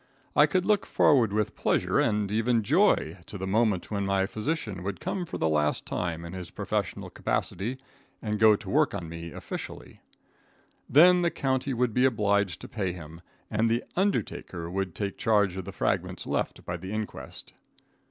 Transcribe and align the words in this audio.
I 0.35 0.47
could 0.47 0.65
look 0.65 0.87
forward 0.87 1.31
with 1.31 1.55
pleasure, 1.55 1.99
and 1.99 2.31
even 2.31 2.63
joy, 2.63 3.19
to 3.27 3.37
the 3.37 3.45
moment 3.45 3.91
when 3.91 4.03
my 4.03 4.25
physician 4.25 4.81
would 4.81 4.99
come 4.99 5.27
for 5.27 5.37
the 5.37 5.47
last 5.47 5.85
time 5.85 6.25
in 6.25 6.33
his 6.33 6.49
professional 6.49 7.11
capacity 7.11 7.77
and 8.19 8.39
go 8.39 8.55
to 8.55 8.67
work 8.67 8.95
on 8.95 9.07
me 9.07 9.29
officially. 9.31 10.01
Then 10.89 11.21
the 11.21 11.29
county 11.29 11.75
would 11.75 11.93
be 11.93 12.05
obliged 12.05 12.61
to 12.61 12.67
pay 12.67 12.93
him, 12.93 13.21
and 13.51 13.69
the 13.69 13.83
undertaker 13.95 14.71
could 14.71 14.95
take 14.95 15.19
charge 15.19 15.55
of 15.55 15.65
the 15.65 15.71
fragments 15.71 16.25
left 16.25 16.65
by 16.65 16.77
the 16.77 16.91
inquest. 16.91 17.53